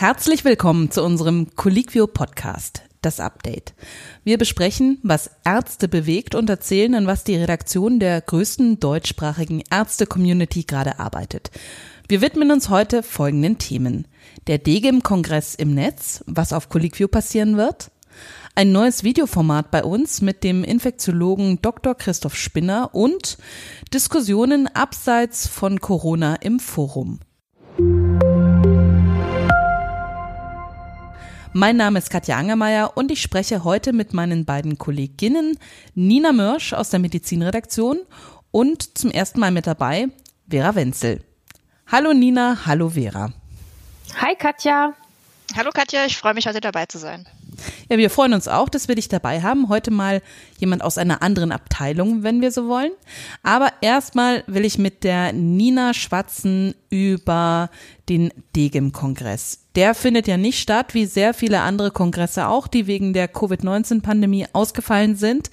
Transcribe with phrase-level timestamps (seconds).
[0.00, 3.74] Herzlich willkommen zu unserem Colliquio Podcast, das Update.
[4.22, 10.62] Wir besprechen, was Ärzte bewegt und erzählen, an was die Redaktion der größten deutschsprachigen Ärzte-Community
[10.62, 11.50] gerade arbeitet.
[12.06, 14.06] Wir widmen uns heute folgenden Themen.
[14.46, 17.90] Der DGIM-Kongress im Netz, was auf Colliquio passieren wird,
[18.54, 21.96] ein neues Videoformat bei uns mit dem Infektiologen Dr.
[21.96, 23.36] Christoph Spinner und
[23.92, 27.18] Diskussionen abseits von Corona im Forum.
[31.54, 35.58] Mein Name ist Katja Angermeier und ich spreche heute mit meinen beiden Kolleginnen
[35.94, 38.00] Nina Mörsch aus der Medizinredaktion
[38.50, 40.08] und zum ersten Mal mit dabei
[40.48, 41.24] Vera Wenzel.
[41.86, 43.32] Hallo Nina, hallo Vera.
[44.20, 44.92] Hi Katja.
[45.56, 47.26] Hallo Katja, ich freue mich heute dabei zu sein.
[47.88, 49.68] Ja, wir freuen uns auch, dass wir dich dabei haben.
[49.68, 50.22] Heute mal
[50.58, 52.92] jemand aus einer anderen Abteilung, wenn wir so wollen.
[53.42, 57.70] Aber erstmal will ich mit der Nina schwatzen über
[58.08, 59.60] den DGIM-Kongress.
[59.74, 64.46] Der findet ja nicht statt, wie sehr viele andere Kongresse auch, die wegen der Covid-19-Pandemie
[64.52, 65.50] ausgefallen sind.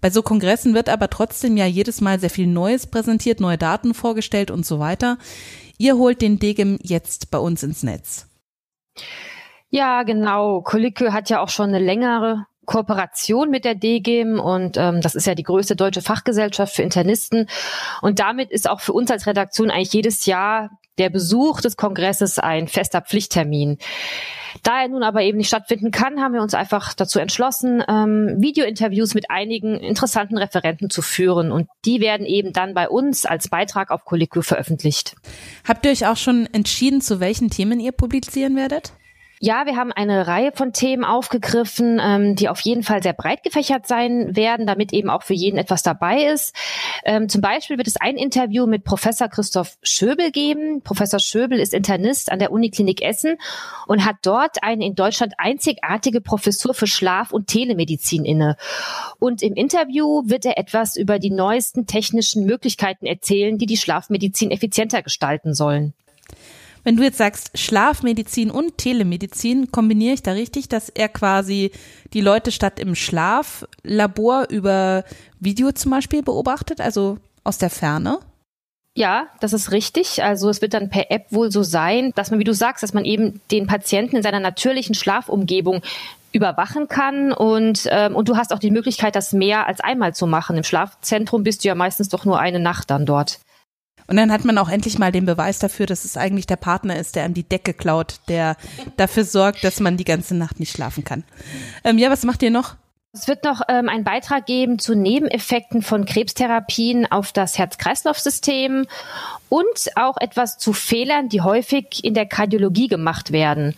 [0.00, 3.94] Bei so Kongressen wird aber trotzdem ja jedes Mal sehr viel Neues präsentiert, neue Daten
[3.94, 5.16] vorgestellt und so weiter.
[5.78, 8.26] Ihr holt den DGIM jetzt bei uns ins Netz.
[9.74, 10.60] Ja, genau.
[10.60, 15.26] Kolike hat ja auch schon eine längere Kooperation mit der DGIM und ähm, das ist
[15.26, 17.48] ja die größte deutsche Fachgesellschaft für Internisten.
[18.02, 22.38] Und damit ist auch für uns als Redaktion eigentlich jedes Jahr der Besuch des Kongresses
[22.38, 23.78] ein fester Pflichttermin.
[24.62, 28.36] Da er nun aber eben nicht stattfinden kann, haben wir uns einfach dazu entschlossen, ähm,
[28.36, 31.50] Videointerviews mit einigen interessanten Referenten zu führen.
[31.50, 35.14] Und die werden eben dann bei uns als Beitrag auf Colliquio veröffentlicht.
[35.66, 38.92] Habt ihr euch auch schon entschieden, zu welchen Themen ihr publizieren werdet?
[39.44, 43.42] Ja, wir haben eine Reihe von Themen aufgegriffen, ähm, die auf jeden Fall sehr breit
[43.42, 46.54] gefächert sein werden, damit eben auch für jeden etwas dabei ist.
[47.04, 50.82] Ähm, zum Beispiel wird es ein Interview mit Professor Christoph Schöbel geben.
[50.82, 53.36] Professor Schöbel ist Internist an der Uniklinik Essen
[53.88, 58.56] und hat dort eine in Deutschland einzigartige Professur für Schlaf- und Telemedizin inne.
[59.18, 64.52] Und im Interview wird er etwas über die neuesten technischen Möglichkeiten erzählen, die die Schlafmedizin
[64.52, 65.94] effizienter gestalten sollen.
[66.84, 71.70] Wenn du jetzt sagst Schlafmedizin und Telemedizin, kombiniere ich da richtig, dass er quasi
[72.12, 75.04] die Leute statt im Schlaflabor über
[75.38, 78.18] Video zum Beispiel beobachtet, also aus der Ferne?
[78.94, 80.22] Ja, das ist richtig.
[80.22, 82.92] Also es wird dann per App wohl so sein, dass man, wie du sagst, dass
[82.92, 85.82] man eben den Patienten in seiner natürlichen Schlafumgebung
[86.32, 90.26] überwachen kann und ähm, und du hast auch die Möglichkeit, das mehr als einmal zu
[90.26, 90.56] machen.
[90.56, 93.38] Im Schlafzentrum bist du ja meistens doch nur eine Nacht dann dort.
[94.06, 96.96] Und dann hat man auch endlich mal den Beweis dafür, dass es eigentlich der Partner
[96.96, 98.56] ist, der einem die Decke klaut, der
[98.96, 101.24] dafür sorgt, dass man die ganze Nacht nicht schlafen kann.
[101.84, 102.76] Ähm, ja, was macht ihr noch?
[103.14, 108.86] Es wird noch ähm, einen Beitrag geben zu Nebeneffekten von Krebstherapien auf das Herz-Kreislauf-System
[109.50, 113.74] und auch etwas zu Fehlern, die häufig in der Kardiologie gemacht werden.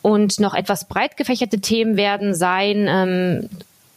[0.00, 3.50] Und noch etwas breit gefächerte Themen werden sein ähm,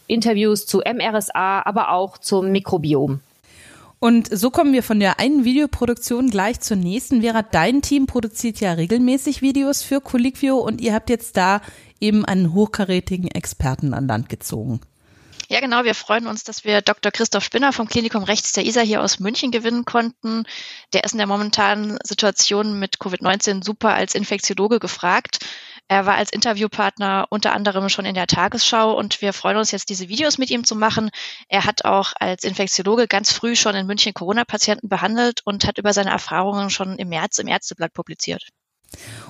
[0.08, 3.20] Interviews zu MRSA, aber auch zum Mikrobiom.
[4.04, 7.22] Und so kommen wir von der einen Videoproduktion gleich zur nächsten.
[7.22, 11.62] Vera, dein Team produziert ja regelmäßig Videos für Colliquio und ihr habt jetzt da
[12.00, 14.82] eben einen hochkarätigen Experten an Land gezogen.
[15.50, 15.84] Ja, genau.
[15.84, 17.12] Wir freuen uns, dass wir Dr.
[17.12, 20.46] Christoph Spinner vom Klinikum Rechts der ISA hier aus München gewinnen konnten.
[20.94, 25.46] Der ist in der momentanen Situation mit Covid-19 super als Infektiologe gefragt.
[25.92, 29.90] Er war als Interviewpartner unter anderem schon in der Tagesschau und wir freuen uns jetzt,
[29.90, 31.10] diese Videos mit ihm zu machen.
[31.50, 35.92] Er hat auch als Infektiologe ganz früh schon in München Corona-Patienten behandelt und hat über
[35.92, 38.48] seine Erfahrungen schon im März im Ärzteblatt publiziert.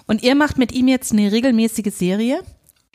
[0.06, 2.44] Und ihr macht mit ihm jetzt eine regelmäßige Serie?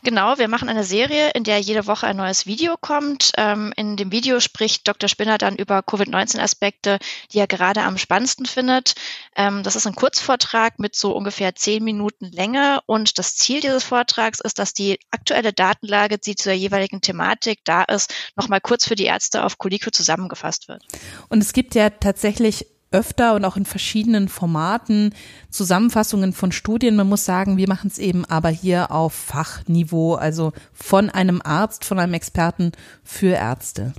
[0.03, 3.33] Genau, wir machen eine Serie, in der jede Woche ein neues Video kommt.
[3.37, 5.09] Ähm, in dem Video spricht Dr.
[5.09, 6.99] Spinner dann über Covid-19-Aspekte,
[7.33, 8.95] die er gerade am spannendsten findet.
[9.35, 13.85] Ähm, das ist ein Kurzvortrag mit so ungefähr zehn Minuten Länge und das Ziel dieses
[13.85, 18.97] Vortrags ist, dass die aktuelle Datenlage, die zur jeweiligen Thematik da ist, nochmal kurz für
[18.97, 20.85] die Ärzte auf Collico zusammengefasst wird.
[21.31, 25.15] Und es gibt ja tatsächlich öfter und auch in verschiedenen Formaten
[25.51, 26.97] Zusammenfassungen von Studien.
[26.97, 31.85] Man muss sagen, wir machen es eben aber hier auf Fachniveau, also von einem Arzt,
[31.85, 32.73] von einem Experten
[33.05, 33.93] für Ärzte.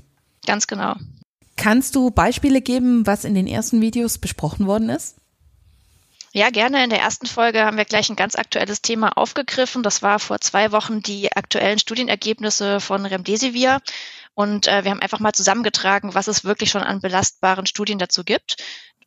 [0.45, 0.95] Ganz genau.
[1.57, 5.15] Kannst du Beispiele geben, was in den ersten Videos besprochen worden ist?
[6.33, 6.83] Ja, gerne.
[6.83, 9.81] In der ersten Folge haben wir gleich ein ganz aktuelles Thema aufgegriffen.
[9.81, 13.79] Das war vor zwei Wochen die aktuellen Studienergebnisse von Remdesivir.
[14.37, 18.23] Und äh, wir haben einfach mal zusammengetragen, was es wirklich schon an belastbaren Studien dazu
[18.23, 18.57] gibt.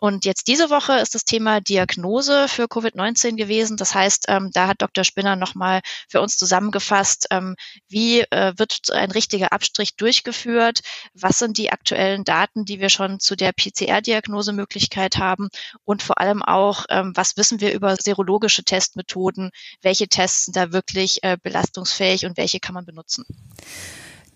[0.00, 3.77] Und jetzt diese Woche ist das Thema Diagnose für Covid-19 gewesen.
[3.77, 5.05] Das heißt, ähm, da hat Dr.
[5.05, 7.55] Spinner nochmal für uns zusammengefasst, ähm,
[7.87, 10.81] wie äh, wird ein richtiger Abstrich durchgeführt,
[11.15, 15.49] was sind die aktuellen Daten, die wir schon zu der PCR-Diagnosemöglichkeit haben
[15.85, 20.73] und vor allem auch, ähm, was wissen wir über serologische Testmethoden, welche Tests sind da
[20.73, 23.25] wirklich äh, belastungsfähig und welche kann man benutzen.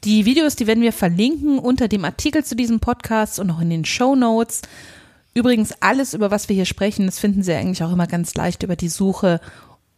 [0.04, 3.70] Die Videos, die werden wir verlinken unter dem Artikel zu diesem Podcast und auch in
[3.70, 4.60] den Show Notes.
[5.32, 8.62] Übrigens, alles, über was wir hier sprechen, das finden Sie eigentlich auch immer ganz leicht
[8.62, 9.40] über die Suche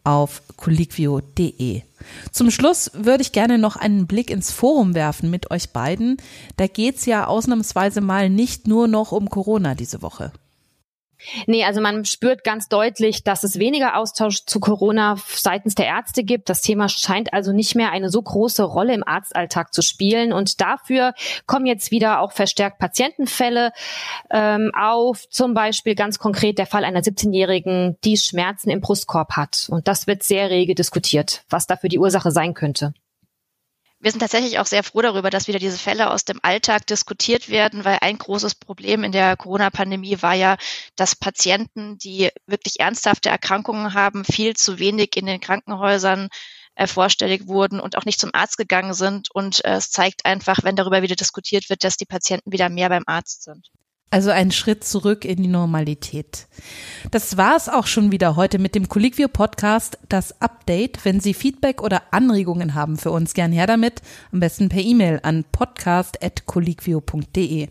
[0.05, 1.83] auf colliquio.de.
[2.31, 6.19] Zum Schluss würde ich gerne noch einen Blick ins Forum werfen mit euch beiden.
[6.57, 10.31] Da geht es ja ausnahmsweise mal nicht nur noch um Corona diese Woche.
[11.47, 16.25] Nee, also man spürt ganz deutlich, dass es weniger Austausch zu Corona seitens der Ärzte
[16.25, 16.49] gibt.
[16.49, 20.33] Das Thema scheint also nicht mehr eine so große Rolle im Arztalltag zu spielen.
[20.33, 21.15] Und dafür
[21.47, 23.73] kommen jetzt wieder auch verstärkt Patientenfälle
[24.31, 25.29] ähm, auf.
[25.29, 29.69] Zum Beispiel ganz konkret der Fall einer 17-Jährigen, die Schmerzen im Brustkorb hat.
[29.71, 32.93] Und das wird sehr rege diskutiert, was dafür die Ursache sein könnte.
[34.07, 37.49] Wir sind tatsächlich auch sehr froh darüber, dass wieder diese Fälle aus dem Alltag diskutiert
[37.49, 40.59] werden, weil ein großes Problem in der Corona-Pandemie war ja,
[40.95, 46.29] dass Patienten, die wirklich ernsthafte Erkrankungen haben, viel zu wenig in den Krankenhäusern
[46.77, 49.29] äh, vorstellig wurden und auch nicht zum Arzt gegangen sind.
[49.33, 52.91] Und äh, es zeigt einfach, wenn darüber wieder diskutiert wird, dass die Patienten wieder mehr
[52.91, 53.73] beim Arzt sind.
[54.11, 56.47] Also ein Schritt zurück in die Normalität.
[57.11, 61.05] Das war es auch schon wieder heute mit dem Colliquio Podcast, das Update.
[61.05, 64.01] Wenn Sie Feedback oder Anregungen haben für uns, gern her damit.
[64.33, 67.69] Am besten per E-Mail an podcast.colliquio.de.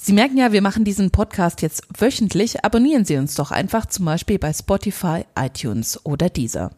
[0.00, 2.64] Sie merken ja, wir machen diesen Podcast jetzt wöchentlich.
[2.64, 6.70] Abonnieren Sie uns doch einfach zum Beispiel bei Spotify, iTunes oder Deezer.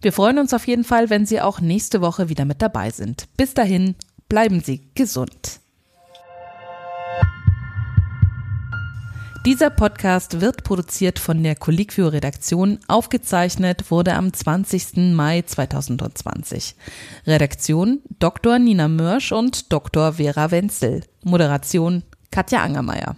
[0.00, 3.26] Wir freuen uns auf jeden Fall, wenn Sie auch nächste Woche wieder mit dabei sind.
[3.36, 3.96] Bis dahin,
[4.28, 5.60] bleiben Sie gesund.
[9.46, 12.80] Dieser Podcast wird produziert von der Colliquio Redaktion.
[12.88, 15.14] Aufgezeichnet wurde am 20.
[15.14, 16.74] Mai 2020.
[17.28, 18.58] Redaktion Dr.
[18.58, 20.14] Nina Mörsch und Dr.
[20.14, 21.04] Vera Wenzel.
[21.22, 22.02] Moderation
[22.32, 23.14] Katja Angermeier.